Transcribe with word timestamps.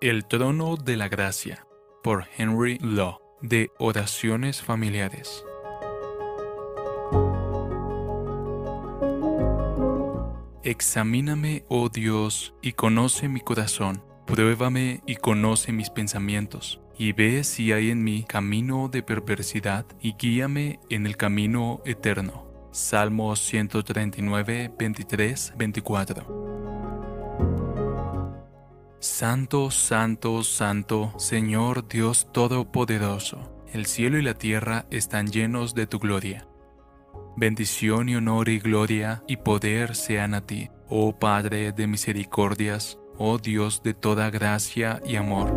El 0.00 0.24
trono 0.24 0.78
de 0.78 0.96
la 0.96 1.10
gracia 1.10 1.66
por 2.02 2.24
Henry 2.38 2.78
Law 2.78 3.18
de 3.42 3.70
Oraciones 3.78 4.62
Familiares. 4.62 5.44
Examíname, 10.62 11.66
oh 11.68 11.90
Dios, 11.90 12.54
y 12.62 12.72
conoce 12.72 13.28
mi 13.28 13.40
corazón. 13.40 14.02
Pruébame 14.26 15.02
y 15.06 15.16
conoce 15.16 15.70
mis 15.70 15.90
pensamientos, 15.90 16.80
y 16.96 17.12
ve 17.12 17.44
si 17.44 17.72
hay 17.72 17.90
en 17.90 18.02
mí 18.02 18.24
camino 18.26 18.88
de 18.88 19.02
perversidad, 19.02 19.84
y 20.00 20.14
guíame 20.14 20.80
en 20.88 21.04
el 21.04 21.18
camino 21.18 21.82
eterno. 21.84 22.46
Salmo 22.72 23.36
139, 23.36 24.72
23, 24.78 25.52
24. 25.58 26.49
Santo, 29.02 29.70
santo, 29.70 30.42
santo, 30.42 31.14
Señor 31.16 31.88
Dios 31.88 32.30
Todopoderoso, 32.34 33.50
el 33.72 33.86
cielo 33.86 34.18
y 34.18 34.22
la 34.22 34.34
tierra 34.34 34.84
están 34.90 35.28
llenos 35.28 35.74
de 35.74 35.86
tu 35.86 35.98
gloria. 35.98 36.46
Bendición 37.34 38.10
y 38.10 38.16
honor 38.16 38.50
y 38.50 38.58
gloria 38.58 39.24
y 39.26 39.38
poder 39.38 39.96
sean 39.96 40.34
a 40.34 40.42
ti, 40.42 40.68
oh 40.90 41.18
Padre 41.18 41.72
de 41.72 41.86
misericordias, 41.86 42.98
oh 43.16 43.38
Dios 43.38 43.82
de 43.82 43.94
toda 43.94 44.28
gracia 44.28 45.00
y 45.06 45.16
amor. 45.16 45.50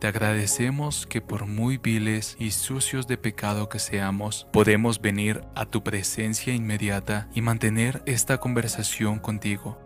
Te 0.00 0.08
agradecemos 0.08 1.06
que 1.06 1.20
por 1.20 1.46
muy 1.46 1.78
viles 1.78 2.34
y 2.40 2.50
sucios 2.50 3.06
de 3.06 3.16
pecado 3.16 3.68
que 3.68 3.78
seamos, 3.78 4.48
podemos 4.52 5.00
venir 5.00 5.44
a 5.54 5.66
tu 5.66 5.84
presencia 5.84 6.52
inmediata 6.52 7.28
y 7.32 7.42
mantener 7.42 8.02
esta 8.06 8.38
conversación 8.38 9.20
contigo 9.20 9.78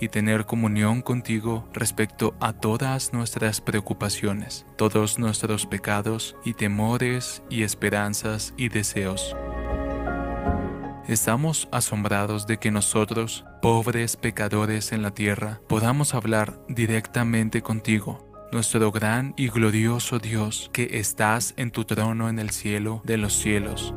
y 0.00 0.08
tener 0.08 0.46
comunión 0.46 1.02
contigo 1.02 1.68
respecto 1.72 2.34
a 2.40 2.52
todas 2.52 3.12
nuestras 3.12 3.60
preocupaciones, 3.60 4.66
todos 4.76 5.18
nuestros 5.18 5.66
pecados 5.66 6.36
y 6.44 6.54
temores 6.54 7.42
y 7.50 7.62
esperanzas 7.62 8.54
y 8.56 8.68
deseos. 8.68 9.36
Estamos 11.06 11.68
asombrados 11.72 12.46
de 12.46 12.58
que 12.58 12.70
nosotros, 12.70 13.44
pobres 13.62 14.16
pecadores 14.16 14.92
en 14.92 15.02
la 15.02 15.12
tierra, 15.12 15.60
podamos 15.66 16.14
hablar 16.14 16.60
directamente 16.68 17.62
contigo 17.62 18.28
nuestro 18.52 18.90
gran 18.90 19.34
y 19.36 19.48
glorioso 19.48 20.18
Dios, 20.18 20.70
que 20.72 20.98
estás 20.98 21.54
en 21.56 21.70
tu 21.70 21.84
trono 21.84 22.28
en 22.28 22.38
el 22.38 22.50
cielo 22.50 23.02
de 23.04 23.18
los 23.18 23.34
cielos. 23.34 23.94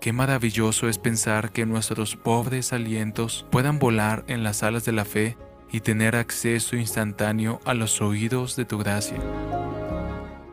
Qué 0.00 0.12
maravilloso 0.12 0.88
es 0.88 0.98
pensar 0.98 1.52
que 1.52 1.66
nuestros 1.66 2.16
pobres 2.16 2.72
alientos 2.72 3.46
puedan 3.50 3.78
volar 3.78 4.24
en 4.28 4.42
las 4.42 4.62
alas 4.62 4.84
de 4.84 4.92
la 4.92 5.04
fe 5.04 5.36
y 5.72 5.80
tener 5.80 6.14
acceso 6.16 6.76
instantáneo 6.76 7.60
a 7.64 7.74
los 7.74 8.00
oídos 8.00 8.56
de 8.56 8.64
tu 8.64 8.78
gracia. 8.78 9.18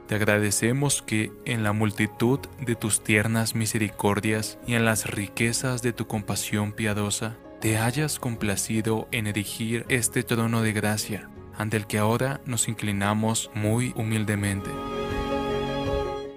Te 0.07 0.15
agradecemos 0.15 1.01
que 1.01 1.31
en 1.45 1.63
la 1.63 1.71
multitud 1.71 2.39
de 2.59 2.75
tus 2.75 3.03
tiernas 3.03 3.55
misericordias 3.55 4.57
y 4.65 4.73
en 4.75 4.85
las 4.85 5.09
riquezas 5.09 5.81
de 5.81 5.93
tu 5.93 6.07
compasión 6.07 6.71
piadosa, 6.71 7.37
te 7.61 7.77
hayas 7.77 8.19
complacido 8.19 9.07
en 9.11 9.27
erigir 9.27 9.85
este 9.87 10.23
trono 10.23 10.61
de 10.61 10.73
gracia 10.73 11.29
ante 11.55 11.77
el 11.77 11.87
que 11.87 11.97
ahora 11.97 12.41
nos 12.45 12.67
inclinamos 12.67 13.49
muy 13.53 13.93
humildemente. 13.95 14.69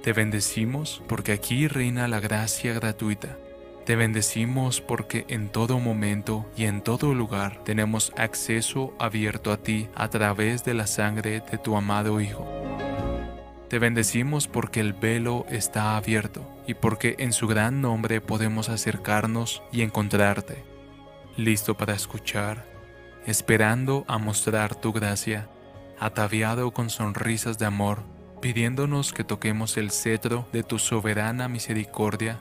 Te 0.07 0.13
bendecimos 0.13 1.03
porque 1.09 1.33
aquí 1.33 1.67
reina 1.67 2.07
la 2.07 2.21
gracia 2.21 2.73
gratuita. 2.73 3.39
Te 3.85 3.97
bendecimos 3.97 4.81
porque 4.81 5.25
en 5.27 5.49
todo 5.49 5.81
momento 5.81 6.49
y 6.57 6.67
en 6.67 6.81
todo 6.81 7.13
lugar 7.13 7.65
tenemos 7.65 8.13
acceso 8.17 8.95
abierto 9.01 9.51
a 9.51 9.57
ti 9.57 9.89
a 9.97 10.09
través 10.09 10.63
de 10.63 10.75
la 10.75 10.87
sangre 10.87 11.43
de 11.51 11.59
tu 11.59 11.77
amado 11.77 12.21
Hijo. 12.21 12.47
Te 13.69 13.81
bendecimos 13.81 14.47
porque 14.47 14.79
el 14.79 14.93
velo 14.93 15.45
está 15.49 15.97
abierto 15.97 16.49
y 16.69 16.75
porque 16.75 17.17
en 17.19 17.33
su 17.33 17.49
gran 17.49 17.81
nombre 17.81 18.21
podemos 18.21 18.69
acercarnos 18.69 19.61
y 19.73 19.83
encontrarte, 19.83 20.63
listo 21.37 21.77
para 21.77 21.95
escuchar 21.95 22.65
esperando 23.27 24.05
a 24.07 24.19
mostrar 24.19 24.77
tu 24.77 24.93
gracia, 24.93 25.49
ataviado 25.99 26.71
con 26.71 26.91
sonrisas 26.91 27.59
de 27.59 27.67
amor, 27.67 28.05
pidiéndonos 28.41 29.13
que 29.13 29.25
toquemos 29.25 29.77
el 29.77 29.91
cetro 29.91 30.49
de 30.53 30.63
tu 30.63 30.79
soberana 30.79 31.49
misericordia, 31.49 32.39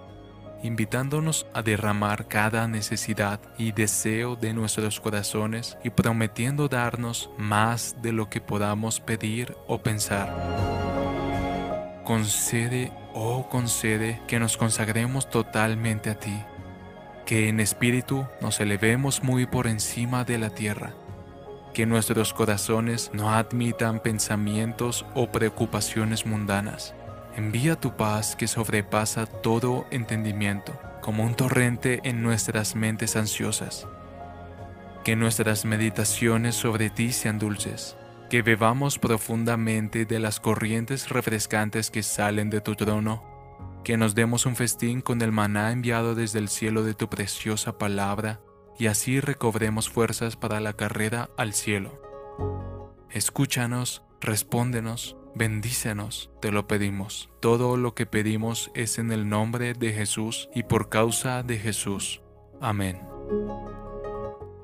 invitándonos 0.64 1.48
a 1.54 1.62
derramar 1.62 2.28
cada 2.28 2.68
necesidad 2.68 3.40
y 3.58 3.72
deseo 3.72 4.36
de 4.36 4.54
nuestros 4.54 5.00
corazones 5.00 5.78
y 5.84 5.90
prometiendo 5.90 6.68
darnos 6.68 7.30
más 7.38 7.96
de 8.02 8.12
lo 8.12 8.30
que 8.30 8.42
podamos 8.42 9.00
pedir 9.00 9.56
o 9.68 9.80
pensar. 9.80 10.34
Concede, 12.04 12.92
oh 13.14 13.50
concede, 13.50 14.22
que 14.28 14.40
nos 14.40 14.58
consagremos 14.58 15.30
totalmente 15.30 16.10
a 16.10 16.20
ti 16.20 16.36
que 17.26 17.50
en 17.50 17.60
espíritu 17.60 18.28
nos 18.40 18.60
elevemos 18.60 19.24
muy 19.24 19.48
por 19.48 19.68
encima 19.68 20.24
de 20.24 20.38
la 20.38 20.52
tierra, 20.52 20.94
que 21.76 21.86
nuestros 21.86 22.34
corazones 22.34 23.12
no 23.14 23.32
admitan 23.32 24.00
pensamientos 24.00 25.06
o 25.14 25.30
preocupaciones 25.30 26.26
mundanas. 26.26 26.96
Envía 27.36 27.76
tu 27.76 27.98
paz 27.98 28.38
que 28.38 28.48
sobrepasa 28.48 29.26
todo 29.26 29.86
entendimiento, 29.92 30.80
como 31.02 31.26
un 31.26 31.36
torrente 31.36 32.00
en 32.06 32.24
nuestras 32.24 32.76
mentes 32.76 33.18
ansiosas. 33.18 33.88
Que 35.04 35.18
nuestras 35.18 35.66
meditaciones 35.66 36.56
sobre 36.56 36.90
ti 36.90 37.12
sean 37.12 37.40
dulces, 37.40 37.98
que 38.30 38.42
bebamos 38.42 38.98
profundamente 38.98 40.06
de 40.06 40.20
las 40.20 40.40
corrientes 40.40 41.10
refrescantes 41.10 41.92
que 41.92 42.04
salen 42.04 42.50
de 42.50 42.62
tu 42.62 42.76
trono 42.76 43.36
que 43.84 43.98
nos 43.98 44.16
demos 44.16 44.48
un 44.48 44.56
festín 44.56 45.00
con 45.00 45.22
el 45.22 45.32
maná 45.32 45.72
enviado 45.72 46.16
desde 46.16 46.40
el 46.40 46.50
cielo 46.50 46.82
de 46.84 46.96
tu 46.96 47.08
preciosa 47.08 47.78
palabra, 47.78 48.40
y 48.78 48.88
así 48.88 49.20
recobremos 49.20 49.90
fuerzas 49.90 50.36
para 50.36 50.60
la 50.60 50.74
carrera 50.74 51.30
al 51.38 51.54
cielo. 51.54 52.02
Escúchanos, 53.10 54.04
respóndenos, 54.20 55.16
bendícenos, 55.36 56.32
te 56.42 56.52
lo 56.52 56.68
pedimos. 56.68 57.30
Todo 57.42 57.78
lo 57.78 57.96
que 57.96 58.06
pedimos 58.06 58.72
es 58.74 59.00
en 59.00 59.12
el 59.12 59.30
nombre 59.30 59.74
de 59.74 59.94
Jesús 59.94 60.50
y 60.54 60.64
por 60.64 60.90
causa 60.90 61.44
de 61.44 61.58
Jesús. 61.58 62.22
Amén. 62.62 63.02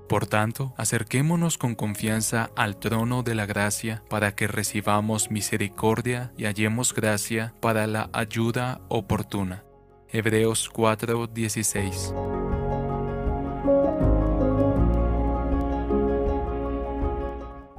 Por 0.10 0.28
tanto, 0.28 0.74
acerquémonos 0.76 1.58
con 1.58 1.74
confianza 1.74 2.52
al 2.58 2.78
trono 2.78 3.24
de 3.24 3.34
la 3.34 3.46
gracia 3.46 4.04
para 4.10 4.36
que 4.36 4.48
recibamos 4.48 5.32
misericordia 5.32 6.34
y 6.36 6.44
hallemos 6.44 6.94
gracia 6.94 7.54
para 7.62 7.88
la 7.88 8.10
ayuda 8.12 8.82
oportuna. 8.90 9.64
Hebreos 10.10 10.70
4:16 10.70 12.31